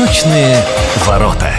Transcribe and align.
Восточные 0.00 0.56
ворота. 1.06 1.50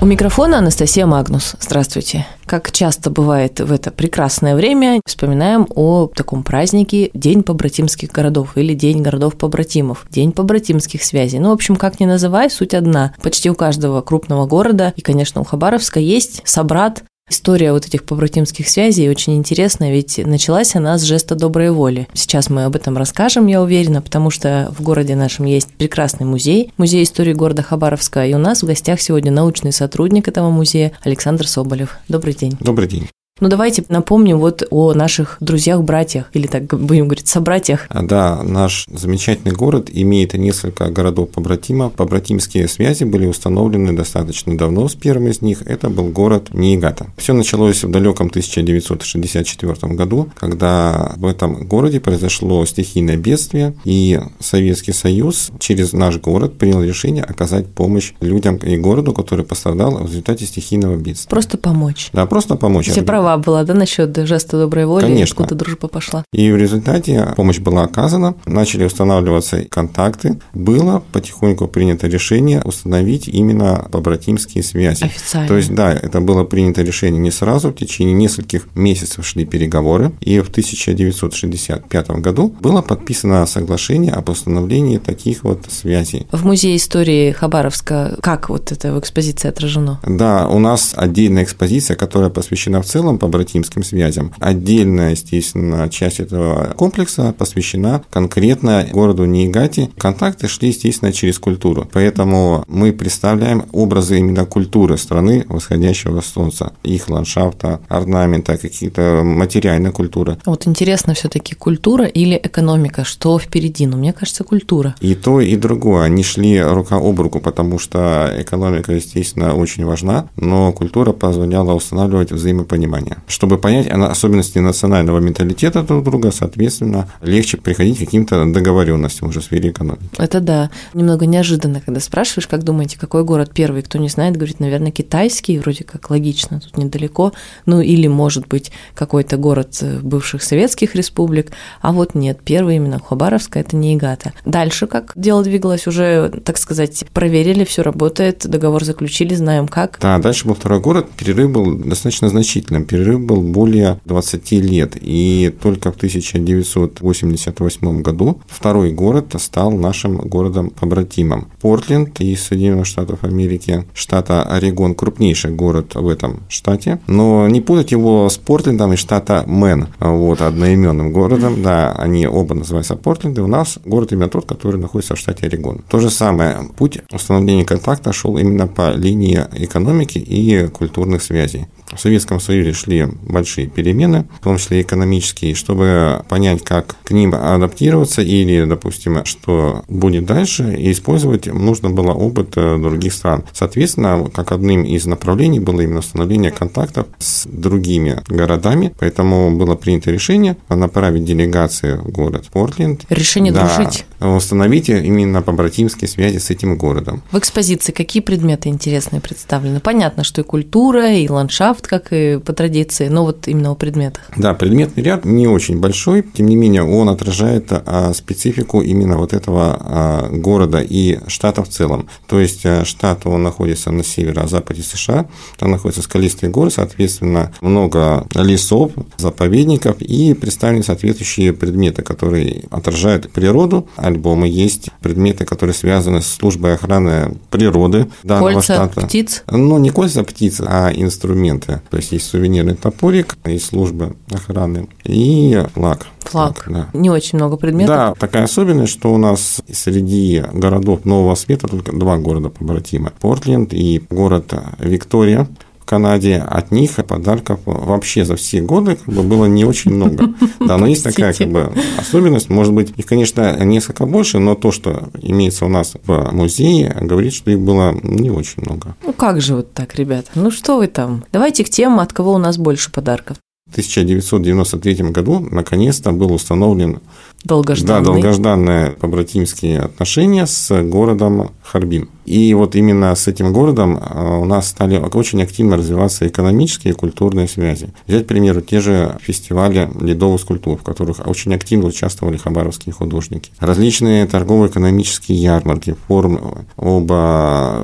У 0.00 0.04
микрофона 0.04 0.58
Анастасия 0.58 1.04
Магнус. 1.04 1.56
Здравствуйте. 1.58 2.24
Как 2.46 2.70
часто 2.70 3.10
бывает 3.10 3.58
в 3.58 3.72
это 3.72 3.90
прекрасное 3.90 4.54
время, 4.54 5.00
вспоминаем 5.04 5.66
о 5.74 6.06
таком 6.06 6.44
празднике 6.44 7.10
День 7.12 7.42
побратимских 7.42 8.10
городов 8.10 8.56
или 8.56 8.74
День 8.74 9.02
городов-побратимов, 9.02 10.06
День 10.10 10.30
побратимских 10.30 11.02
связей. 11.02 11.40
Ну, 11.40 11.48
в 11.48 11.54
общем, 11.54 11.74
как 11.74 11.98
ни 11.98 12.04
называй, 12.04 12.50
суть 12.50 12.72
одна. 12.72 13.14
Почти 13.20 13.50
у 13.50 13.56
каждого 13.56 14.00
крупного 14.00 14.46
города, 14.46 14.92
и, 14.94 15.00
конечно, 15.00 15.40
у 15.40 15.44
Хабаровска 15.44 15.98
есть 15.98 16.42
собрат, 16.44 17.02
История 17.28 17.72
вот 17.72 17.86
этих 17.86 18.04
побратимских 18.04 18.68
связей 18.68 19.08
очень 19.08 19.36
интересная, 19.36 19.90
ведь 19.90 20.18
началась 20.18 20.74
она 20.76 20.98
с 20.98 21.02
жеста 21.02 21.34
доброй 21.34 21.70
воли. 21.70 22.06
Сейчас 22.12 22.50
мы 22.50 22.64
об 22.64 22.76
этом 22.76 22.96
расскажем, 22.96 23.46
я 23.46 23.62
уверена, 23.62 24.02
потому 24.02 24.30
что 24.30 24.72
в 24.76 24.82
городе 24.82 25.14
нашем 25.14 25.46
есть 25.46 25.72
прекрасный 25.72 26.26
музей, 26.26 26.72
музей 26.76 27.02
истории 27.02 27.32
города 27.32 27.62
Хабаровска, 27.62 28.26
и 28.26 28.34
у 28.34 28.38
нас 28.38 28.62
в 28.62 28.66
гостях 28.66 29.00
сегодня 29.00 29.32
научный 29.32 29.72
сотрудник 29.72 30.28
этого 30.28 30.50
музея 30.50 30.92
Александр 31.02 31.46
Соболев. 31.48 31.96
Добрый 32.08 32.34
день. 32.34 32.56
Добрый 32.60 32.88
день. 32.88 33.08
Ну, 33.42 33.48
давайте 33.48 33.84
напомним 33.88 34.38
вот 34.38 34.62
о 34.70 34.94
наших 34.94 35.36
друзьях-братьях, 35.40 36.26
или 36.32 36.46
так 36.46 36.66
будем 36.66 37.06
говорить, 37.06 37.26
собратьях. 37.26 37.88
Да, 37.92 38.40
наш 38.44 38.86
замечательный 38.88 39.50
город 39.50 39.90
имеет 39.92 40.34
несколько 40.34 40.86
городов-побратимов. 40.90 41.92
Побратимские 41.94 42.68
связи 42.68 43.02
были 43.02 43.26
установлены 43.26 43.96
достаточно 43.96 44.56
давно. 44.56 44.86
С 44.86 44.94
первым 44.94 45.26
из 45.26 45.42
них 45.42 45.62
это 45.66 45.90
был 45.90 46.04
город 46.04 46.50
Ниигата. 46.54 47.08
Все 47.16 47.32
началось 47.32 47.82
в 47.82 47.90
далеком 47.90 48.28
1964 48.28 49.92
году, 49.94 50.28
когда 50.38 51.12
в 51.16 51.26
этом 51.26 51.66
городе 51.66 51.98
произошло 51.98 52.64
стихийное 52.64 53.16
бедствие, 53.16 53.74
и 53.84 54.20
Советский 54.38 54.92
Союз 54.92 55.50
через 55.58 55.92
наш 55.92 56.20
город 56.20 56.58
принял 56.58 56.80
решение 56.80 57.24
оказать 57.24 57.66
помощь 57.66 58.12
людям 58.20 58.58
и 58.58 58.76
городу, 58.76 59.12
который 59.12 59.44
пострадал 59.44 59.96
в 59.96 60.06
результате 60.06 60.46
стихийного 60.46 60.94
бедствия. 60.94 61.30
Просто 61.30 61.58
помочь. 61.58 62.10
Да, 62.12 62.24
просто 62.26 62.54
помочь. 62.54 62.88
Все 62.88 63.02
права 63.02 63.31
права 63.32 63.42
была, 63.42 63.64
да, 63.64 63.74
насчет 63.74 64.16
жеста 64.26 64.58
доброй 64.58 64.86
воли, 64.86 65.02
Конечно. 65.02 65.34
откуда 65.34 65.54
дружба 65.54 65.88
пошла. 65.88 66.24
И 66.32 66.50
в 66.50 66.56
результате 66.56 67.32
помощь 67.36 67.58
была 67.58 67.84
оказана, 67.84 68.34
начали 68.46 68.84
устанавливаться 68.84 69.64
контакты, 69.68 70.38
было 70.54 71.02
потихоньку 71.12 71.68
принято 71.68 72.06
решение 72.06 72.62
установить 72.64 73.28
именно 73.28 73.86
побратимские 73.90 74.62
связи. 74.62 75.04
Официально. 75.04 75.48
То 75.48 75.56
есть, 75.56 75.74
да, 75.74 75.92
это 75.92 76.20
было 76.20 76.44
принято 76.44 76.82
решение 76.82 77.20
не 77.20 77.30
сразу, 77.30 77.70
в 77.70 77.74
течение 77.74 78.14
нескольких 78.14 78.66
месяцев 78.74 79.26
шли 79.26 79.44
переговоры, 79.44 80.12
и 80.20 80.40
в 80.40 80.48
1965 80.48 82.10
году 82.10 82.54
было 82.60 82.82
подписано 82.82 83.46
соглашение 83.46 84.12
об 84.12 84.28
установлении 84.28 84.98
таких 84.98 85.44
вот 85.44 85.60
связей. 85.68 86.26
В 86.32 86.44
Музее 86.44 86.76
истории 86.76 87.32
Хабаровска 87.32 88.16
как 88.20 88.48
вот 88.48 88.72
это 88.72 88.92
в 88.92 88.98
экспозиции 88.98 89.48
отражено? 89.48 90.00
Да, 90.06 90.48
у 90.48 90.58
нас 90.58 90.92
отдельная 90.96 91.44
экспозиция, 91.44 91.96
которая 91.96 92.30
посвящена 92.30 92.82
в 92.82 92.86
целом 92.86 93.18
по 93.22 93.28
братимским 93.28 93.84
связям. 93.84 94.32
Отдельная, 94.40 95.10
естественно, 95.10 95.88
часть 95.88 96.18
этого 96.18 96.74
комплекса 96.76 97.32
посвящена 97.38 98.02
конкретно 98.10 98.84
городу 98.92 99.26
Ниигати. 99.26 99.90
Контакты 99.96 100.48
шли, 100.48 100.70
естественно, 100.70 101.12
через 101.12 101.38
культуру. 101.38 101.88
Поэтому 101.92 102.64
мы 102.66 102.92
представляем 102.92 103.66
образы 103.70 104.18
именно 104.18 104.44
культуры 104.44 104.98
страны 104.98 105.44
восходящего 105.48 106.20
солнца, 106.20 106.72
их 106.82 107.08
ландшафта, 107.08 107.78
орнамента, 107.88 108.56
какие-то 108.56 109.22
материальной 109.22 109.92
культуры. 109.92 110.38
Вот 110.44 110.66
интересно 110.66 111.14
все-таки 111.14 111.54
культура 111.54 112.06
или 112.06 112.34
экономика, 112.42 113.04
что 113.04 113.38
впереди? 113.38 113.86
Ну, 113.86 113.98
мне 113.98 114.12
кажется, 114.12 114.42
культура. 114.42 114.96
И 115.00 115.14
то, 115.14 115.40
и 115.40 115.54
другое. 115.54 116.02
Они 116.02 116.24
шли 116.24 116.60
рука 116.60 116.96
об 116.96 117.20
руку, 117.20 117.38
потому 117.38 117.78
что 117.78 118.34
экономика, 118.36 118.92
естественно, 118.92 119.54
очень 119.54 119.84
важна, 119.84 120.26
но 120.34 120.72
культура 120.72 121.12
позволяла 121.12 121.74
устанавливать 121.74 122.32
взаимопонимание 122.32 123.11
понимания. 123.12 123.22
Чтобы 123.26 123.58
понять 123.58 123.88
особенности 123.88 124.58
национального 124.58 125.18
менталитета 125.18 125.82
друг 125.82 126.04
друга, 126.04 126.30
соответственно, 126.30 127.08
легче 127.22 127.56
приходить 127.56 127.96
к 127.96 128.00
каким-то 128.00 128.44
договоренностям 128.46 129.28
уже 129.28 129.40
в 129.40 129.44
сфере 129.44 129.70
экономики. 129.70 130.10
Это 130.18 130.40
да. 130.40 130.70
Немного 130.94 131.26
неожиданно, 131.26 131.80
когда 131.80 132.00
спрашиваешь, 132.00 132.46
как 132.46 132.62
думаете, 132.62 132.98
какой 132.98 133.24
город 133.24 133.52
первый, 133.54 133.82
кто 133.82 133.98
не 133.98 134.08
знает, 134.08 134.36
говорит, 134.36 134.60
наверное, 134.60 134.90
китайский, 134.90 135.58
вроде 135.58 135.84
как 135.84 136.10
логично, 136.10 136.60
тут 136.60 136.76
недалеко, 136.76 137.32
ну 137.66 137.80
или, 137.80 138.06
может 138.06 138.46
быть, 138.48 138.72
какой-то 138.94 139.36
город 139.36 139.78
э, 139.80 139.98
бывших 140.00 140.42
советских 140.42 140.94
республик, 140.94 141.52
а 141.80 141.92
вот 141.92 142.14
нет, 142.14 142.40
первый 142.44 142.76
именно 142.76 142.98
Хабаровска– 142.98 143.58
это 143.60 143.76
Ниигата. 143.76 144.32
Дальше 144.44 144.86
как 144.86 145.12
дело 145.16 145.42
двигалось, 145.42 145.86
уже, 145.86 146.30
так 146.44 146.58
сказать, 146.58 147.04
проверили, 147.12 147.64
все 147.64 147.82
работает, 147.82 148.46
договор 148.46 148.84
заключили, 148.84 149.34
знаем 149.34 149.68
как. 149.68 149.98
Да, 150.00 150.18
дальше 150.18 150.46
был 150.46 150.54
второй 150.54 150.80
город, 150.80 151.08
перерыв 151.16 151.50
был 151.50 151.76
достаточно 151.76 152.28
значительным, 152.28 152.84
перерыв 152.92 153.20
был 153.20 153.40
более 153.40 153.98
20 154.04 154.52
лет. 154.52 154.96
И 155.00 155.52
только 155.62 155.90
в 155.90 155.96
1988 155.96 158.02
году 158.02 158.38
второй 158.46 158.92
город 158.92 159.34
стал 159.38 159.70
нашим 159.70 160.18
городом-побратимом. 160.18 161.48
Портленд 161.62 162.20
из 162.20 162.42
Соединенных 162.42 162.86
Штатов 162.86 163.24
Америки, 163.24 163.86
штата 163.94 164.42
Орегон, 164.42 164.94
крупнейший 164.94 165.52
город 165.52 165.94
в 165.94 166.06
этом 166.06 166.40
штате. 166.48 167.00
Но 167.06 167.48
не 167.48 167.62
путать 167.62 167.92
его 167.92 168.28
с 168.28 168.36
Портлендом 168.36 168.92
из 168.92 168.98
штата 168.98 169.44
Мэн, 169.46 169.86
вот, 169.98 170.42
одноименным 170.42 171.12
городом. 171.12 171.62
Да, 171.62 171.92
они 171.92 172.26
оба 172.26 172.54
называются 172.54 172.96
Портленды. 172.96 173.40
У 173.40 173.46
нас 173.46 173.78
город 173.86 174.12
именно 174.12 174.28
тот, 174.28 174.44
который 174.44 174.78
находится 174.78 175.14
в 175.14 175.18
штате 175.18 175.46
Орегон. 175.46 175.82
То 175.88 175.98
же 175.98 176.10
самое. 176.10 176.58
Путь 176.76 176.98
установления 177.10 177.64
контакта 177.64 178.12
шел 178.12 178.36
именно 178.36 178.66
по 178.66 178.92
линии 178.92 179.40
экономики 179.54 180.18
и 180.18 180.66
культурных 180.66 181.22
связей. 181.22 181.68
В 181.92 182.00
Советском 182.00 182.40
Союзе 182.40 182.72
шли 182.72 183.06
большие 183.22 183.66
перемены, 183.68 184.26
в 184.40 184.44
том 184.44 184.58
числе 184.58 184.82
экономические, 184.82 185.54
чтобы 185.54 186.22
понять, 186.28 186.62
как 186.64 186.96
к 187.04 187.10
ним 187.10 187.34
адаптироваться 187.34 188.22
или, 188.22 188.64
допустим, 188.64 189.24
что 189.24 189.84
будет 189.88 190.26
дальше, 190.26 190.74
и 190.78 190.92
использовать 190.92 191.46
нужно 191.46 191.90
было 191.90 192.12
опыт 192.12 192.52
э, 192.56 192.78
других 192.78 193.12
стран. 193.12 193.44
Соответственно, 193.52 194.30
как 194.34 194.52
одним 194.52 194.84
из 194.84 195.06
направлений 195.06 195.60
было 195.60 195.82
именно 195.82 196.00
установление 196.00 196.50
контактов 196.50 197.06
с 197.18 197.46
другими 197.46 198.22
городами, 198.28 198.92
поэтому 198.98 199.56
было 199.56 199.74
принято 199.74 200.10
решение 200.10 200.56
направить 200.68 201.24
делегации 201.24 201.96
в 201.96 202.10
город 202.10 202.46
Портленд. 202.52 203.04
Решение 203.08 203.52
да, 203.52 203.66
дружить. 203.66 204.04
Установить 204.20 204.88
именно 204.88 205.42
побратимские 205.42 206.08
связи 206.08 206.38
с 206.38 206.50
этим 206.50 206.76
городом. 206.76 207.22
В 207.30 207.38
экспозиции 207.38 207.92
какие 207.92 208.22
предметы 208.22 208.68
интересные 208.68 209.20
представлены? 209.20 209.80
Понятно, 209.80 210.24
что 210.24 210.40
и 210.40 210.44
культура, 210.44 211.14
и 211.14 211.28
ландшафт, 211.28 211.81
ландшафт, 211.82 211.86
как 211.86 212.12
и 212.12 212.38
по 212.38 212.52
традиции, 212.52 213.08
но 213.08 213.24
вот 213.24 213.48
именно 213.48 213.70
о 213.70 213.74
предметах. 213.74 214.22
Да, 214.36 214.54
предметный 214.54 215.02
ряд 215.02 215.24
не 215.24 215.46
очень 215.46 215.80
большой, 215.80 216.22
тем 216.22 216.46
не 216.46 216.56
менее 216.56 216.82
он 216.82 217.08
отражает 217.08 217.68
а, 217.70 218.12
специфику 218.14 218.82
именно 218.82 219.16
вот 219.16 219.32
этого 219.32 219.76
а, 219.80 220.28
города 220.30 220.80
и 220.80 221.18
штата 221.26 221.62
в 221.62 221.68
целом. 221.68 222.08
То 222.26 222.40
есть 222.40 222.64
а, 222.64 222.84
штат, 222.84 223.26
он 223.26 223.42
находится 223.42 223.90
на 223.90 224.04
северо-западе 224.04 224.82
США, 224.82 225.26
там 225.58 225.70
находятся 225.70 226.02
скалистые 226.02 226.50
горы, 226.50 226.70
соответственно, 226.70 227.52
много 227.60 228.26
лесов, 228.34 228.92
заповедников 229.18 230.00
и 230.00 230.34
представлены 230.34 230.82
соответствующие 230.82 231.52
предметы, 231.52 232.02
которые 232.02 232.64
отражают 232.70 233.30
природу. 233.30 233.86
Альбомы 233.96 234.48
есть 234.48 234.90
предметы, 235.00 235.44
которые 235.44 235.74
связаны 235.74 236.20
с 236.20 236.26
службой 236.26 236.74
охраны 236.74 237.36
природы 237.50 238.08
данного 238.22 238.52
кольца 238.52 238.74
штата. 238.74 239.06
птиц? 239.06 239.44
Ну, 239.50 239.78
не 239.78 239.90
кольца 239.90 240.22
птиц, 240.24 240.60
а 240.64 240.90
инструменты 240.94 241.71
инструменты. 241.72 241.90
То 241.90 241.96
есть 241.96 242.12
есть 242.12 242.26
сувенирный 242.26 242.74
топорик, 242.74 243.36
есть 243.44 243.66
службы 243.66 244.16
охраны 244.30 244.88
и 245.04 245.62
флаг. 245.74 246.06
Флаг. 246.20 246.64
Да. 246.68 246.88
Не 246.92 247.10
очень 247.10 247.38
много 247.38 247.56
предметов. 247.56 247.94
Да, 247.94 248.14
такая 248.14 248.44
особенность, 248.44 248.92
что 248.92 249.12
у 249.12 249.18
нас 249.18 249.60
среди 249.70 250.42
городов 250.52 251.04
Нового 251.04 251.34
Света 251.34 251.68
только 251.68 251.92
два 251.92 252.16
города 252.18 252.48
побратима. 252.48 253.12
Портленд 253.20 253.72
и 253.72 254.02
город 254.10 254.52
Виктория. 254.78 255.48
Канаде, 255.84 256.36
от 256.36 256.70
них 256.70 256.92
подарков 256.92 257.60
вообще 257.64 258.24
за 258.24 258.36
все 258.36 258.60
годы 258.60 258.96
как 258.96 259.14
бы, 259.14 259.22
было 259.22 259.46
не 259.46 259.64
очень 259.64 259.92
много. 259.92 260.34
Да, 260.60 260.78
но 260.78 260.86
есть 260.86 261.02
такая 261.02 261.32
как 261.32 261.48
бы, 261.48 261.72
особенность, 261.98 262.48
может 262.48 262.72
быть, 262.72 262.92
их, 262.96 263.06
конечно, 263.06 263.62
несколько 263.64 264.06
больше, 264.06 264.38
но 264.38 264.54
то, 264.54 264.70
что 264.70 265.08
имеется 265.20 265.64
у 265.66 265.68
нас 265.68 265.94
в 266.06 266.30
музее, 266.32 266.96
говорит, 267.00 267.34
что 267.34 267.50
их 267.50 267.58
было 267.58 267.92
не 268.02 268.30
очень 268.30 268.62
много. 268.62 268.94
Ну 269.04 269.12
как 269.12 269.40
же 269.40 269.56
вот 269.56 269.72
так, 269.72 269.96
ребята? 269.96 270.30
Ну 270.34 270.50
что 270.50 270.78
вы 270.78 270.86
там? 270.86 271.24
Давайте 271.32 271.64
к 271.64 271.70
тем, 271.70 271.98
от 271.98 272.12
кого 272.12 272.34
у 272.34 272.38
нас 272.38 272.58
больше 272.58 272.92
подарков. 272.92 273.38
В 273.68 273.72
1993 273.72 275.10
году 275.10 275.40
наконец-то 275.40 276.12
был 276.12 276.32
установлен 276.32 277.00
Долгожданный. 277.44 278.04
Да, 278.04 278.12
долгожданные 278.12 278.90
побратимские 278.90 279.80
отношения 279.80 280.46
с 280.46 280.82
городом 280.82 281.50
Харбин. 281.62 282.08
И 282.24 282.54
вот 282.54 282.76
именно 282.76 283.14
с 283.14 283.26
этим 283.26 283.52
городом 283.52 283.98
а, 284.00 284.38
у 284.38 284.44
нас 284.44 284.68
стали 284.68 284.96
очень 284.96 285.42
активно 285.42 285.76
развиваться 285.76 286.26
экономические 286.26 286.92
и 286.92 286.96
культурные 286.96 287.48
связи. 287.48 287.92
Взять, 288.06 288.24
к 288.24 288.28
примеру, 288.28 288.60
те 288.60 288.80
же 288.80 289.16
фестивали 289.20 289.90
ледовых 290.00 290.40
скульптур, 290.40 290.78
в 290.78 290.82
которых 290.82 291.26
очень 291.26 291.52
активно 291.54 291.86
участвовали 291.86 292.36
хабаровские 292.36 292.92
художники. 292.92 293.50
Различные 293.58 294.26
торгово-экономические 294.26 295.36
ярмарки, 295.36 295.96
форумы 296.06 296.64
об 296.76 297.10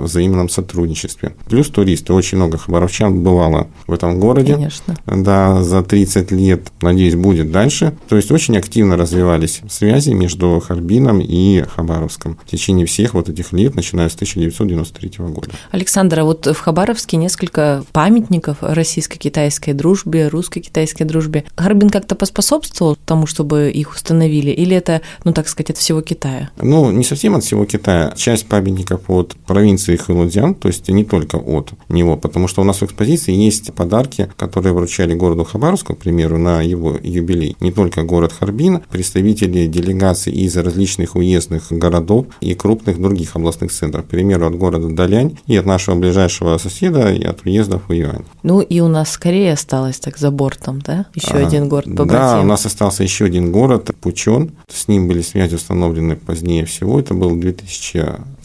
взаимном 0.05 0.49
сотрудничестве. 0.49 1.35
Плюс 1.49 1.69
туристы. 1.69 2.13
Очень 2.13 2.39
много 2.39 2.59
хабаровчан 2.59 3.23
бывало 3.23 3.69
в 3.87 3.93
этом 3.93 4.21
городе. 4.21 4.55
Конечно. 4.55 4.97
Да, 5.07 5.63
за 5.63 5.83
30 5.83 6.31
лет, 6.31 6.69
надеюсь, 6.81 7.17
будет 7.17 7.51
дальше. 7.51 7.97
То 8.09 8.17
есть 8.17 8.31
очень 8.31 8.57
активно 8.57 8.97
развивались 8.97 9.48
связи 9.49 10.11
между 10.11 10.61
Харбином 10.61 11.21
и 11.21 11.63
Хабаровском 11.63 12.39
в 12.45 12.51
течение 12.51 12.87
всех 12.87 13.15
вот 13.15 13.29
этих 13.29 13.53
лет, 13.53 13.75
начиная 13.75 14.09
с 14.09 14.15
1993 14.15 15.13
года. 15.19 15.51
Александр, 15.71 16.21
а 16.21 16.25
вот 16.25 16.47
в 16.47 16.59
Хабаровске 16.59 17.17
несколько 17.17 17.85
памятников 17.93 18.59
российско-китайской 18.61 19.73
дружбе, 19.73 20.29
русско-китайской 20.29 21.05
дружбе. 21.05 21.45
Харбин 21.57 21.91
как-то 21.91 22.15
поспособствовал 22.15 22.97
тому, 23.05 23.27
чтобы 23.27 23.71
их 23.71 23.93
установили? 23.95 24.51
Или 24.51 24.77
это, 24.77 25.01
ну 25.25 25.33
так 25.33 25.49
сказать, 25.49 25.71
от 25.71 25.77
всего 25.77 26.03
Китая? 26.03 26.51
Ну, 26.61 26.91
не 26.91 27.05
совсем 27.05 27.35
от 27.35 27.45
всего 27.45 27.65
Китая. 27.65 28.13
Часть 28.17 28.47
памятников 28.47 29.03
от 29.09 29.37
провинции 29.47 29.97
Хэлудзян, 29.97 30.55
то 30.55 30.69
есть 30.69 30.89
не 30.89 31.05
только 31.05 31.37
от 31.37 31.73
него, 31.89 32.17
потому 32.17 32.49
что 32.49 32.63
у 32.63 32.65
нас 32.65 32.81
в 32.81 32.85
экспозиции 32.85 33.33
есть 33.33 33.73
подарки, 33.73 34.31
которые 34.37 34.73
вручали 34.73 35.15
городу 35.15 35.45
Хабаровску, 35.45 35.95
к 35.95 35.99
примеру, 35.99 36.39
на 36.39 36.63
его 36.63 36.99
юбилей. 37.03 37.57
Не 37.61 37.73
только 37.73 38.03
город 38.03 38.33
Харбин, 38.39 38.83
представители 38.91 39.38
делегаций 39.47 40.33
из 40.33 40.57
различных 40.57 41.17
уездных 41.17 41.71
городов 41.71 42.27
и 42.41 42.55
крупных 42.55 43.01
других 43.01 43.37
областных 43.37 43.73
центров 43.73 44.05
к 44.05 44.09
примеру, 44.09 44.47
от 44.47 44.57
города 44.57 44.89
Далянь 44.89 45.39
и 45.47 45.57
от 45.57 45.67
нашего 45.67 45.97
ближайшего 45.97 46.59
соседа, 46.59 47.13
и 47.13 47.23
от 47.25 47.45
уездов 47.45 47.83
в 47.89 47.93
Юань. 47.93 48.25
Ну 48.43 48.61
и 48.61 48.81
у 48.81 48.89
нас 48.89 49.11
скорее 49.11 49.53
осталось 49.53 49.99
так 49.99 50.19
за 50.19 50.31
бортом, 50.31 50.81
да? 50.81 51.07
Еще 51.15 51.35
а, 51.35 51.47
один 51.47 51.69
город 51.69 51.87
побратим. 51.87 52.09
Да, 52.09 52.41
у 52.41 52.45
нас 52.45 52.65
остался 52.67 53.03
еще 53.03 53.27
один 53.27 53.53
город, 53.53 53.91
Пучон. 54.01 54.53
С 54.69 54.89
ним 54.89 55.09
были 55.09 55.23
связи 55.23 55.55
установлены 55.55 56.17
позднее 56.17 56.65
всего. 56.65 56.99
Это 56.99 57.15
был 57.15 57.35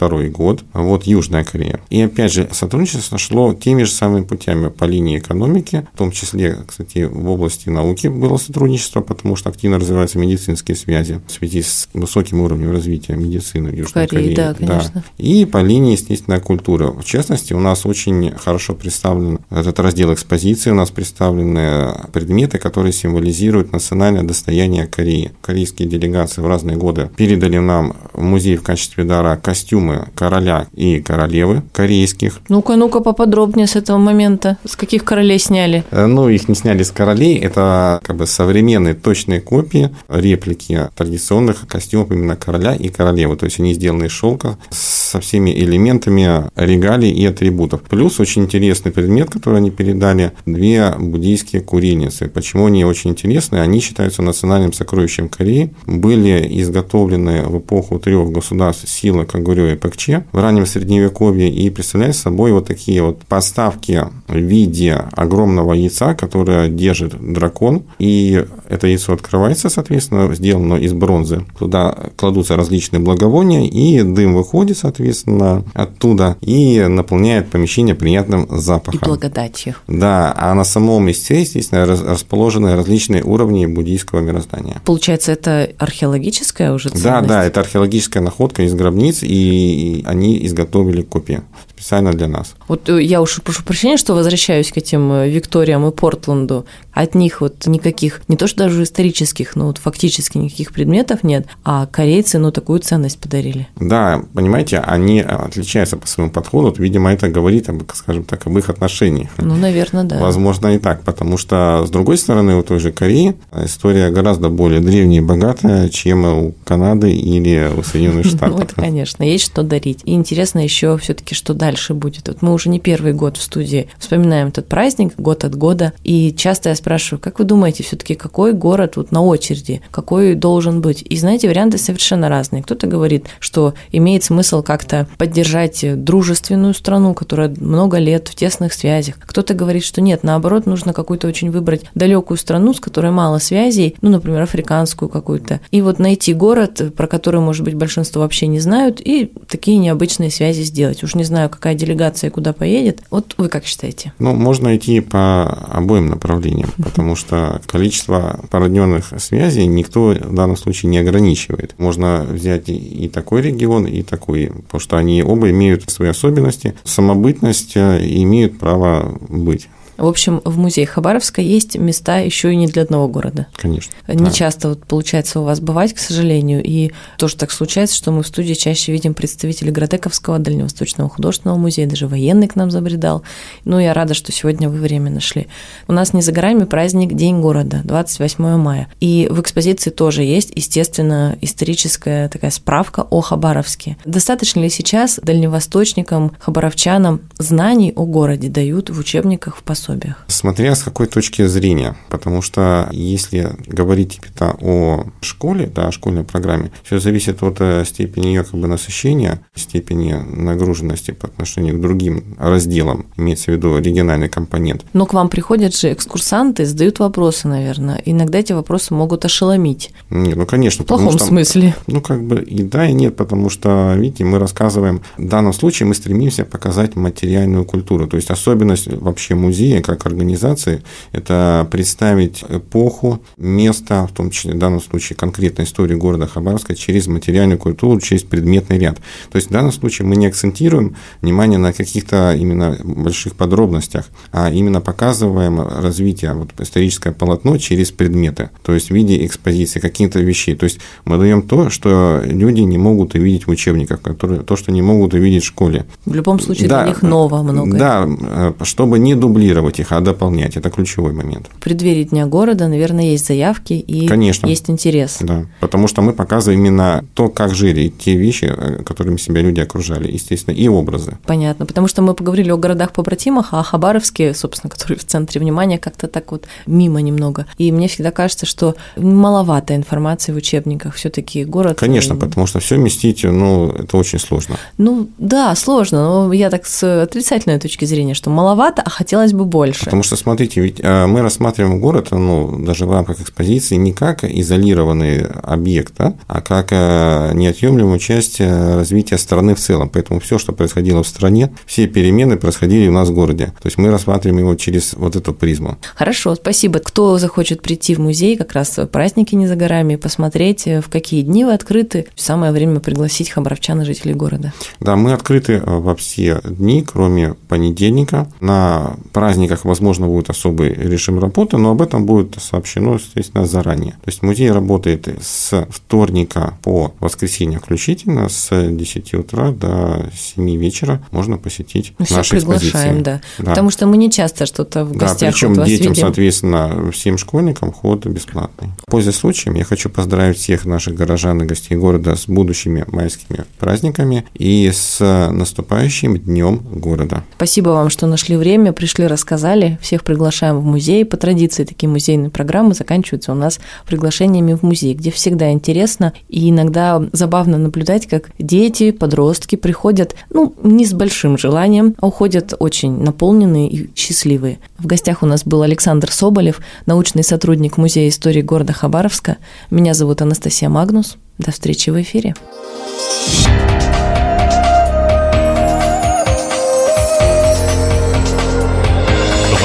2002 0.09 0.29
год. 0.29 0.63
Вот 0.73 1.03
Южная 1.03 1.43
Корея. 1.43 1.79
И 1.89 2.01
опять 2.01 2.31
же, 2.31 2.49
сотрудничество 2.51 3.17
шло 3.17 3.53
теми 3.53 3.83
же 3.83 3.91
самыми 3.91 4.23
путями 4.23 4.69
по 4.69 4.85
линии 4.85 5.19
экономики, 5.19 5.87
в 5.93 5.97
том 5.97 6.11
числе, 6.11 6.57
кстати, 6.67 7.03
в 7.03 7.29
области 7.29 7.69
науки 7.69 8.07
было 8.07 8.37
сотрудничество, 8.37 9.01
потому 9.01 9.35
что 9.35 9.49
активно 9.49 9.79
развиваются 9.79 10.19
медицинские 10.19 10.75
связи 10.75 11.21
в 11.27 11.31
связи 11.31 11.61
с 11.61 11.89
высоким 11.93 12.41
уровнем 12.41 12.71
развития 12.71 13.15
медицины 13.15 13.69
в 13.69 13.73
Южной 13.73 14.07
Корее. 14.07 14.35
Корее. 14.35 14.35
Да, 14.35 14.53
конечно. 14.53 14.91
Да. 14.95 15.03
И 15.17 15.45
по 15.45 15.61
линии 15.61 15.93
естественная 15.93 16.39
культура. 16.39 16.91
В 16.91 17.03
частности, 17.03 17.53
у 17.53 17.59
нас 17.59 17.85
очень 17.85 18.31
хорошо 18.31 18.73
представлен 18.73 19.39
этот 19.49 19.79
раздел 19.79 20.13
экспозиции, 20.13 20.71
у 20.71 20.75
нас 20.75 20.91
представлены 20.91 21.93
предметы, 22.11 22.57
которые 22.57 22.93
символизируют 22.93 23.71
национальное 23.71 24.23
достояние 24.23 24.87
Кореи. 24.87 25.31
Корейские 25.41 25.87
делегации 25.87 26.41
в 26.41 26.47
разные 26.47 26.77
годы 26.77 27.09
передали 27.15 27.57
нам 27.57 27.95
в 28.13 28.21
музей 28.21 28.57
в 28.57 28.63
качестве 28.63 29.03
дара 29.03 29.35
костюмы 29.35 29.92
короля 30.15 30.67
и 30.73 31.01
королевы 31.01 31.63
корейских. 31.71 32.39
Ну-ка, 32.49 32.75
ну-ка 32.75 32.99
поподробнее 32.99 33.67
с 33.67 33.75
этого 33.75 33.97
момента. 33.97 34.57
С 34.65 34.75
каких 34.75 35.03
королей 35.03 35.39
сняли? 35.39 35.83
Э, 35.91 36.05
ну, 36.05 36.29
их 36.29 36.47
не 36.49 36.55
сняли 36.55 36.83
с 36.83 36.91
королей, 36.91 37.37
это 37.37 37.99
как 38.03 38.15
бы 38.15 38.27
современные 38.27 38.93
точные 38.93 39.41
копии, 39.41 39.89
реплики 40.09 40.89
традиционных 40.95 41.67
костюмов 41.67 42.11
именно 42.11 42.35
короля 42.35 42.75
и 42.75 42.89
королевы. 42.89 43.35
То 43.35 43.45
есть 43.45 43.59
они 43.59 43.73
сделаны 43.73 44.05
из 44.05 44.11
шелка 44.11 44.57
со 44.69 45.19
всеми 45.19 45.51
элементами 45.51 46.49
регалий 46.55 47.11
и 47.11 47.25
атрибутов. 47.25 47.81
Плюс 47.81 48.19
очень 48.19 48.43
интересный 48.43 48.91
предмет, 48.91 49.29
который 49.29 49.57
они 49.57 49.71
передали, 49.71 50.31
две 50.45 50.93
буддийские 50.97 51.61
куреницы. 51.61 52.29
Почему 52.29 52.67
они 52.67 52.85
очень 52.85 53.11
интересны? 53.11 53.57
Они 53.57 53.79
считаются 53.79 54.21
национальным 54.21 54.73
сокровищем 54.73 55.29
Кореи, 55.29 55.73
были 55.85 56.47
изготовлены 56.61 57.43
в 57.43 57.59
эпоху 57.59 57.99
трех 57.99 58.31
государств 58.31 58.87
Сила, 58.89 59.25
Кагурё 59.25 59.72
и 59.73 59.77
Пакче 59.77 60.25
в 60.31 60.39
раннем 60.39 60.65
Средневековье 60.65 61.49
и 61.49 61.69
представляют 61.69 62.15
собой 62.15 62.51
вот 62.51 62.67
такие 62.67 63.01
вот 63.01 63.19
подставки 63.25 64.05
в 64.27 64.35
виде 64.35 64.93
огромного 65.13 65.73
яйца, 65.73 66.13
которое 66.13 66.69
держит 66.69 67.15
дракон, 67.19 67.83
и 67.99 68.45
это 68.69 68.87
яйцо 68.87 69.13
открывается, 69.13 69.69
соответственно, 69.69 70.33
сделано 70.33 70.75
из 70.75 70.93
бронзы. 70.93 71.45
Туда 71.57 71.95
кладутся 72.15 72.55
различные 72.55 72.99
благовония, 72.99 73.67
и 73.67 74.01
дым 74.01 74.35
выходит, 74.35 74.77
соответственно, 74.77 75.63
оттуда 75.73 76.37
и 76.41 76.81
наполняет 76.87 77.49
помещение 77.49 77.95
приятным 77.95 78.47
запахом. 78.49 78.99
И 78.99 79.05
благодатью. 79.05 79.75
Да, 79.87 80.33
а 80.37 80.53
на 80.53 80.63
самом 80.63 81.07
яйце, 81.07 81.41
естественно, 81.41 81.85
расположены 81.85 82.75
различные 82.75 83.23
уровни 83.23 83.65
буддийского 83.65 84.19
мироздания. 84.19 84.81
Получается, 84.85 85.31
это 85.31 85.69
археологическая 85.77 86.73
уже 86.73 86.89
ценность? 86.89 87.03
Да, 87.03 87.21
да, 87.21 87.43
это 87.45 87.59
археологическая 87.59 88.21
находка 88.21 88.63
из 88.63 88.73
гробниц, 88.73 89.19
и 89.21 89.62
они 90.05 90.45
изготовили 90.45 91.01
копии 91.01 91.41
специально 91.69 92.11
для 92.11 92.27
нас. 92.27 92.55
Вот 92.67 92.89
э, 92.89 93.01
я 93.03 93.21
уж 93.21 93.41
прошу 93.41 93.63
прощения, 93.63 93.97
что 93.97 94.15
возвращаюсь 94.15 94.71
к 94.71 94.77
этим 94.77 95.11
э, 95.11 95.29
Викториям 95.29 95.85
и 95.85 95.91
Портленду. 95.91 96.65
От 96.93 97.15
них 97.15 97.41
вот 97.41 97.65
никаких, 97.67 98.21
не 98.27 98.37
то 98.37 98.47
что 98.47 98.59
даже 98.59 98.83
исторических, 98.83 99.55
но 99.55 99.67
вот 99.67 99.77
фактически 99.77 100.37
никаких 100.37 100.71
предметов 100.71 101.23
нет, 101.23 101.47
а 101.63 101.85
корейцы, 101.85 102.39
ну, 102.39 102.51
такую 102.51 102.79
ценность 102.79 103.19
подарили. 103.19 103.67
Да, 103.77 104.23
понимаете, 104.33 104.79
они 104.79 105.21
отличаются 105.21 105.97
по 105.97 106.07
своему 106.07 106.31
подходу. 106.31 106.67
Вот, 106.67 106.79
видимо, 106.79 107.11
это 107.11 107.29
говорит, 107.29 107.69
об, 107.69 107.83
скажем 107.93 108.23
так, 108.23 108.47
об 108.47 108.57
их 108.57 108.69
отношениях. 108.69 109.29
Ну, 109.37 109.55
наверное, 109.55 110.03
да. 110.03 110.19
Возможно, 110.19 110.75
и 110.75 110.79
так, 110.79 111.03
потому 111.03 111.37
что, 111.37 111.83
с 111.85 111.89
другой 111.89 112.17
стороны, 112.17 112.55
у 112.55 112.63
той 112.63 112.79
же 112.79 112.91
Кореи 112.91 113.35
история 113.63 114.09
гораздо 114.09 114.49
более 114.49 114.79
древняя 114.79 115.21
и 115.21 115.25
богатая, 115.25 115.89
чем 115.89 116.25
у 116.25 116.53
Канады 116.63 117.11
или 117.13 117.71
у 117.75 117.83
Соединенных 117.83 118.25
Штатов. 118.27 118.57
Ну, 118.57 118.63
это, 118.63 118.75
конечно, 118.75 119.23
есть 119.23 119.45
что 119.45 119.63
дарить. 119.63 120.01
И 120.05 120.13
интересно 120.13 120.59
еще 120.59 120.97
все 120.97 121.13
таки 121.13 121.35
что 121.35 121.53
дальше 121.53 121.73
дальше 121.73 121.93
будет. 121.93 122.27
Вот 122.27 122.41
мы 122.41 122.53
уже 122.53 122.69
не 122.69 122.79
первый 122.79 123.13
год 123.13 123.37
в 123.37 123.41
студии 123.41 123.87
вспоминаем 123.97 124.49
этот 124.49 124.67
праздник 124.67 125.13
год 125.17 125.43
от 125.43 125.55
года, 125.55 125.93
и 126.03 126.33
часто 126.33 126.69
я 126.69 126.75
спрашиваю, 126.83 127.19
как 127.19 127.39
вы 127.39 127.45
думаете, 127.45 127.81
все 127.81 127.95
таки 127.95 128.13
какой 128.13 128.53
город 128.53 128.97
вот 128.97 129.11
на 129.11 129.21
очереди, 129.23 129.81
какой 129.89 130.35
должен 130.35 130.81
быть? 130.81 131.03
И 131.07 131.17
знаете, 131.17 131.47
варианты 131.47 131.77
совершенно 131.77 132.29
разные. 132.29 132.61
Кто-то 132.61 132.87
говорит, 132.87 133.25
что 133.39 133.73
имеет 133.91 134.23
смысл 134.23 134.61
как-то 134.61 135.07
поддержать 135.17 136.03
дружественную 136.03 136.75
страну, 136.75 137.15
которая 137.15 137.49
много 137.57 137.97
лет 137.97 138.27
в 138.27 138.35
тесных 138.35 138.73
связях. 138.73 139.15
Кто-то 139.19 139.55
говорит, 139.55 139.83
что 139.83 140.01
нет, 140.01 140.23
наоборот, 140.23 140.67
нужно 140.67 140.93
какую-то 140.93 141.27
очень 141.27 141.49
выбрать 141.49 141.85
далекую 141.95 142.37
страну, 142.37 142.73
с 142.73 142.79
которой 142.79 143.11
мало 143.11 143.39
связей, 143.39 143.95
ну, 144.01 144.09
например, 144.11 144.41
африканскую 144.41 145.09
какую-то. 145.09 145.61
И 145.71 145.81
вот 145.81 145.97
найти 145.97 146.33
город, 146.35 146.93
про 146.95 147.07
который, 147.07 147.41
может 147.41 147.63
быть, 147.63 147.73
большинство 147.73 148.21
вообще 148.21 148.45
не 148.45 148.59
знают, 148.59 149.01
и 149.03 149.31
такие 149.47 149.77
необычные 149.77 150.29
связи 150.29 150.61
сделать. 150.61 151.03
Уж 151.03 151.15
не 151.15 151.23
знаю, 151.23 151.49
как 151.49 151.63
какая 151.63 151.75
делегация 151.75 152.29
куда 152.29 152.51
поедет. 152.51 153.03
Вот 153.09 153.35
вы 153.37 153.47
как 153.47 153.63
считаете? 153.63 154.11
Ну, 154.19 154.33
можно 154.33 154.75
идти 154.75 154.99
по 154.99 155.45
обоим 155.71 156.07
направлениям, 156.07 156.72
потому 156.77 157.15
что 157.15 157.61
количество 157.67 158.39
породненных 158.49 159.13
связей 159.17 159.65
никто 159.67 160.09
в 160.09 160.33
данном 160.33 160.57
случае 160.57 160.89
не 160.89 160.97
ограничивает. 160.97 161.75
Можно 161.77 162.25
взять 162.29 162.69
и 162.69 163.09
такой 163.13 163.41
регион, 163.41 163.85
и 163.85 164.03
такой, 164.03 164.47
потому 164.47 164.79
что 164.79 164.97
они 164.97 165.23
оба 165.23 165.49
имеют 165.49 165.89
свои 165.89 166.09
особенности. 166.09 166.75
Самобытность 166.83 167.73
э, 167.75 167.99
имеют 168.03 168.59
право 168.59 169.17
быть. 169.29 169.67
В 169.97 170.07
общем, 170.07 170.41
в 170.43 170.57
музее 170.57 170.87
Хабаровска 170.87 171.41
есть 171.41 171.77
места 171.77 172.17
еще 172.17 172.51
и 172.51 172.55
не 172.55 172.67
для 172.67 172.83
одного 172.83 173.07
города. 173.07 173.47
Конечно. 173.55 173.93
Не 174.07 174.25
да. 174.25 174.31
часто 174.31 174.69
вот 174.69 174.85
получается 174.85 175.39
у 175.39 175.43
вас 175.43 175.59
бывать, 175.59 175.93
к 175.93 175.99
сожалению, 175.99 176.63
и 176.63 176.91
тоже 177.17 177.35
так 177.35 177.51
случается, 177.51 177.95
что 177.95 178.11
мы 178.11 178.23
в 178.23 178.27
студии 178.27 178.53
чаще 178.53 178.91
видим 178.91 179.13
представителей 179.13 179.71
Градековского 179.71 180.39
Дальневосточного 180.39 181.09
художественного 181.09 181.57
музея, 181.57 181.87
даже 181.87 182.07
военный 182.07 182.47
к 182.47 182.55
нам 182.55 182.71
забредал. 182.71 183.23
Ну, 183.65 183.79
я 183.79 183.93
рада, 183.93 184.13
что 184.13 184.31
сегодня 184.31 184.69
вы 184.69 184.79
время 184.79 185.11
нашли. 185.11 185.47
У 185.87 185.93
нас 185.93 186.13
не 186.13 186.21
за 186.21 186.31
горами 186.31 186.63
праздник 186.63 187.13
День 187.13 187.39
города, 187.39 187.81
28 187.83 188.57
мая. 188.57 188.87
И 188.99 189.27
в 189.29 189.39
экспозиции 189.41 189.89
тоже 189.89 190.23
есть, 190.23 190.51
естественно, 190.55 191.37
историческая 191.41 192.29
такая 192.29 192.51
справка 192.51 193.01
о 193.09 193.21
Хабаровске. 193.21 193.97
Достаточно 194.05 194.59
ли 194.59 194.69
сейчас 194.69 195.19
дальневосточникам, 195.21 196.35
хабаровчанам 196.39 197.21
знаний 197.37 197.93
о 197.95 198.05
городе 198.05 198.49
дают 198.49 198.89
в 198.89 198.99
учебниках, 198.99 199.57
в 199.57 199.63
пособиях? 199.63 199.82
Пособиях? 199.83 200.15
Смотря 200.27 200.75
с 200.75 200.83
какой 200.83 201.07
точки 201.07 201.45
зрения, 201.47 201.95
потому 202.09 202.41
что 202.41 202.89
если 202.91 203.55
говорить 203.67 204.19
именно 204.23 204.55
о 204.61 205.05
школе, 205.21 205.67
да, 205.73 205.87
о 205.87 205.91
школьной 205.91 206.23
программе, 206.23 206.71
все 206.83 206.99
зависит 206.99 207.43
от 207.43 207.57
э, 207.59 207.83
степени 207.85 208.27
ее 208.27 208.43
как 208.43 208.59
бы 208.59 208.67
насыщения, 208.67 209.39
степени 209.55 210.13
нагруженности 210.13 211.11
по 211.11 211.27
отношению 211.27 211.77
к 211.77 211.81
другим 211.81 212.35
разделам, 212.37 213.05
имеется 213.17 213.45
в 213.45 213.55
виду 213.55 213.77
региональный 213.77 214.29
компонент. 214.29 214.85
Но 214.93 215.05
к 215.05 215.13
вам 215.13 215.29
приходят 215.29 215.75
же 215.75 215.91
экскурсанты, 215.93 216.65
задают 216.65 216.99
вопросы, 216.99 217.47
наверное. 217.47 218.01
Иногда 218.05 218.39
эти 218.39 218.53
вопросы 218.53 218.93
могут 218.93 219.25
ошеломить. 219.25 219.91
Нет, 220.09 220.35
ну 220.35 220.45
конечно. 220.45 220.83
В 220.83 220.87
плохом 220.87 221.11
что, 221.11 221.25
смысле. 221.25 221.75
Ну 221.87 222.01
как 222.01 222.23
бы 222.23 222.41
и 222.41 222.63
да, 222.63 222.87
и 222.87 222.93
нет, 222.93 223.15
потому 223.15 223.49
что, 223.49 223.93
видите, 223.95 224.23
мы 224.23 224.39
рассказываем, 224.39 225.01
в 225.17 225.27
данном 225.27 225.53
случае 225.53 225.87
мы 225.87 225.95
стремимся 225.95 226.45
показать 226.45 226.95
материальную 226.95 227.65
культуру. 227.65 228.07
То 228.07 228.17
есть 228.17 228.29
особенность 228.29 228.87
вообще 228.87 229.35
музея 229.35 229.72
как 229.81 230.05
организации– 230.05 230.83
это 231.11 231.67
представить 231.71 232.43
эпоху, 232.47 233.21
место, 233.37 234.07
в 234.07 234.15
том 234.15 234.29
числе 234.29 234.53
в 234.53 234.59
данном 234.59 234.81
случае 234.81 235.17
конкретно 235.17 235.63
историю 235.63 235.97
города 235.97 236.27
Хабаровска 236.27 236.75
через 236.75 237.07
материальную 237.07 237.57
культуру, 237.57 237.99
через 237.99 238.23
предметный 238.23 238.79
ряд. 238.79 238.97
То 239.31 239.37
есть 239.37 239.49
в 239.49 239.51
данном 239.51 239.71
случае 239.71 240.07
мы 240.07 240.15
не 240.15 240.27
акцентируем 240.27 240.95
внимание 241.21 241.59
на 241.59 241.73
каких-то 241.73 242.35
именно 242.35 242.77
больших 242.83 243.35
подробностях, 243.35 244.05
а 244.31 244.51
именно 244.51 244.81
показываем 244.81 245.59
развитие, 245.59 246.33
вот, 246.33 246.49
историческое 246.59 247.11
полотно 247.11 247.57
через 247.57 247.91
предметы, 247.91 248.49
то 248.63 248.73
есть 248.73 248.89
в 248.89 248.93
виде 248.93 249.25
экспозиции 249.25 249.79
каких-то 249.79 250.19
вещей. 250.19 250.55
То 250.55 250.65
есть 250.65 250.79
мы 251.05 251.17
даем 251.17 251.41
то, 251.41 251.69
что 251.69 252.21
люди 252.23 252.61
не 252.61 252.77
могут 252.77 253.15
увидеть 253.15 253.47
в 253.47 253.49
учебниках, 253.49 254.01
которые, 254.01 254.41
то, 254.41 254.55
что 254.55 254.71
не 254.71 254.81
могут 254.81 255.13
увидеть 255.13 255.43
в 255.43 255.47
школе. 255.47 255.85
В 256.05 256.13
любом 256.13 256.39
случае 256.39 256.67
да, 256.67 256.83
для 256.83 256.89
них 256.89 257.01
ново 257.01 257.43
много. 257.43 257.77
Да, 257.77 258.07
э, 258.07 258.53
чтобы 258.63 258.99
не 258.99 259.15
дублировать 259.15 259.62
их, 259.79 259.91
а 259.91 260.01
дополнять. 260.01 260.57
Это 260.57 260.69
ключевой 260.69 261.13
момент. 261.13 261.49
В 261.53 261.59
преддверии 261.59 262.03
Дня 262.03 262.25
города, 262.25 262.67
наверное, 262.67 263.05
есть 263.05 263.27
заявки 263.27 263.73
и 263.73 264.07
Конечно. 264.07 264.47
есть 264.47 264.69
интерес. 264.69 265.17
Да, 265.21 265.45
потому 265.59 265.87
что 265.87 266.01
мы 266.01 266.13
показываем 266.13 266.59
именно 266.59 267.03
то, 267.13 267.29
как 267.29 267.55
жили, 267.55 267.89
те 267.89 268.15
вещи, 268.15 268.45
э, 268.45 268.83
которыми 268.83 269.17
себя 269.17 269.41
люди 269.41 269.59
окружали, 269.59 270.11
естественно, 270.11 270.53
и 270.55 270.67
образы. 270.67 271.17
Понятно, 271.25 271.65
потому 271.65 271.87
что 271.87 272.01
мы 272.01 272.13
поговорили 272.13 272.51
о 272.51 272.57
городах-побратимах, 272.57 273.49
а 273.51 273.63
Хабаровске, 273.63 274.33
собственно, 274.33 274.69
который 274.69 274.97
в 274.97 275.05
центре 275.05 275.39
внимания, 275.39 275.77
как-то 275.77 276.07
так 276.07 276.31
вот 276.31 276.45
мимо 276.65 277.01
немного. 277.01 277.45
И 277.57 277.71
мне 277.71 277.87
всегда 277.87 278.11
кажется, 278.11 278.45
что 278.45 278.75
маловато 278.97 279.75
информации 279.75 280.31
в 280.31 280.35
учебниках. 280.35 280.95
все 280.95 281.09
таки 281.09 281.43
город... 281.45 281.77
Конечно, 281.79 282.15
потому 282.15 282.47
что 282.47 282.59
все 282.59 282.75
вместить, 282.75 283.23
ну, 283.23 283.69
это 283.69 283.97
очень 283.97 284.19
сложно. 284.19 284.57
Ну, 284.77 285.09
да, 285.17 285.55
сложно, 285.55 286.03
но 286.03 286.33
я 286.33 286.49
так 286.49 286.65
с 286.65 287.03
отрицательной 287.03 287.59
точки 287.59 287.85
зрения, 287.85 288.13
что 288.13 288.29
маловато, 288.29 288.81
а 288.83 288.89
хотелось 288.89 289.33
бы 289.33 289.45
больше. 289.53 289.85
Потому 289.85 290.01
что, 290.01 290.15
смотрите, 290.15 290.61
ведь 290.61 290.79
э, 290.81 291.05
мы 291.05 291.21
рассматриваем 291.21 291.79
город, 291.79 292.07
ну, 292.11 292.59
даже 292.59 292.87
в 292.87 292.91
рамках 292.91 293.21
экспозиции, 293.21 293.75
не 293.75 293.93
как 293.93 294.23
изолированный 294.23 295.27
объект, 295.27 295.93
да, 295.97 296.15
а 296.27 296.41
как 296.41 296.69
э, 296.71 297.31
неотъемлемую 297.35 297.99
часть 297.99 298.41
э, 298.41 298.75
развития 298.75 299.19
страны 299.19 299.53
в 299.53 299.59
целом. 299.59 299.89
Поэтому 299.89 300.19
все, 300.19 300.39
что 300.39 300.53
происходило 300.53 301.03
в 301.03 301.07
стране, 301.07 301.53
все 301.67 301.85
перемены 301.85 302.35
происходили 302.37 302.87
у 302.87 302.91
нас 302.91 303.09
в 303.09 303.13
городе. 303.13 303.53
То 303.61 303.67
есть 303.67 303.77
мы 303.77 303.91
рассматриваем 303.91 304.39
его 304.39 304.55
через 304.55 304.95
вот 304.95 305.15
эту 305.15 305.33
призму. 305.33 305.77
Хорошо, 305.93 306.33
спасибо. 306.33 306.79
Кто 306.79 307.19
захочет 307.19 307.61
прийти 307.61 307.93
в 307.93 307.99
музей, 307.99 308.35
как 308.35 308.53
раз 308.53 308.79
праздники 308.91 309.35
не 309.35 309.45
за 309.45 309.55
горами, 309.55 309.97
посмотреть, 309.97 310.65
в 310.65 310.89
какие 310.89 311.21
дни 311.21 311.45
вы 311.45 311.53
открыты, 311.53 312.07
самое 312.15 312.51
время 312.51 312.79
пригласить 312.79 313.29
хабаровчан 313.29 313.81
и 313.81 313.85
жителей 313.85 314.15
города. 314.15 314.51
Да, 314.79 314.95
мы 314.95 315.13
открыты 315.13 315.61
во 315.63 315.95
все 315.95 316.41
дни, 316.43 316.83
кроме 316.83 317.35
понедельника. 317.47 318.27
На 318.39 318.95
праздниках, 319.43 319.65
возможно, 319.65 320.07
будет 320.07 320.29
особый 320.29 320.73
режим 320.73 321.19
работы, 321.19 321.57
но 321.57 321.71
об 321.71 321.81
этом 321.81 322.05
будет 322.05 322.35
сообщено, 322.39 322.95
естественно, 322.95 323.45
заранее. 323.45 323.91
То 323.91 324.07
есть 324.07 324.23
музей 324.23 324.51
работает 324.51 325.07
с 325.21 325.65
вторника 325.69 326.53
по 326.63 326.93
воскресенье 326.99 327.59
включительно, 327.59 328.29
с 328.29 328.49
10 328.51 329.13
утра 329.15 329.51
до 329.51 330.09
7 330.15 330.57
вечера 330.57 331.01
можно 331.11 331.37
посетить 331.37 331.93
мы 331.99 332.05
наши 332.09 332.31
приглашаем, 332.31 332.99
экспозиции. 332.99 333.03
да. 333.03 333.21
да. 333.39 333.49
Потому 333.49 333.69
что 333.69 333.85
мы 333.87 333.97
не 333.97 334.09
часто 334.09 334.45
что-то 334.45 334.85
в 334.85 334.95
гостях 334.95 335.19
Да, 335.19 335.31
причем 335.31 335.53
вот 335.53 335.65
детям, 335.65 335.91
видим. 335.91 336.01
соответственно, 336.01 336.91
всем 336.91 337.17
школьникам 337.17 337.71
вход 337.71 338.05
бесплатный. 338.05 338.69
Пользуясь 338.85 339.17
случаем, 339.17 339.55
я 339.55 339.63
хочу 339.63 339.89
поздравить 339.89 340.37
всех 340.37 340.65
наших 340.65 340.95
горожан 340.95 341.41
и 341.41 341.45
гостей 341.45 341.75
города 341.77 342.15
с 342.15 342.27
будущими 342.27 342.85
майскими 342.87 343.45
праздниками 343.59 344.25
и 344.33 344.71
с 344.71 344.99
наступающим 345.31 346.17
днем 346.17 346.57
города. 346.57 347.23
Спасибо 347.35 347.69
вам, 347.69 347.89
что 347.89 348.07
нашли 348.07 348.37
время, 348.37 348.71
пришли, 348.71 349.07
рассказали. 349.33 349.79
Всех 349.81 350.03
приглашаем 350.03 350.59
в 350.59 350.63
музей. 350.63 351.05
По 351.05 351.17
традиции 351.17 351.63
такие 351.63 351.89
музейные 351.89 352.29
программы 352.29 352.75
заканчиваются 352.75 353.31
у 353.31 353.35
нас 353.35 353.59
приглашениями 353.87 354.53
в 354.53 354.63
музей, 354.63 354.93
где 354.93 355.09
всегда 355.09 355.51
интересно 355.51 356.13
и 356.29 356.49
иногда 356.49 357.03
забавно 357.13 357.57
наблюдать, 357.57 358.07
как 358.07 358.29
дети, 358.37 358.91
подростки 358.91 359.55
приходят, 359.55 360.15
ну, 360.29 360.53
не 360.61 360.85
с 360.85 360.93
большим 360.93 361.37
желанием, 361.37 361.95
а 361.99 362.07
уходят 362.07 362.53
очень 362.59 363.01
наполненные 363.01 363.69
и 363.69 363.89
счастливые. 363.95 364.59
В 364.77 364.85
гостях 364.85 365.23
у 365.23 365.25
нас 365.25 365.43
был 365.43 365.63
Александр 365.63 366.11
Соболев, 366.11 366.61
научный 366.85 367.23
сотрудник 367.23 367.77
Музея 367.77 368.09
истории 368.09 368.41
города 368.41 368.73
Хабаровска. 368.73 369.37
Меня 369.71 369.93
зовут 369.93 370.21
Анастасия 370.21 370.69
Магнус. 370.69 371.17
До 371.39 371.51
встречи 371.51 371.89
в 371.89 371.99
эфире. 371.99 372.35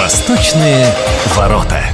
Восточные 0.09 0.87
ворота. 1.37 1.88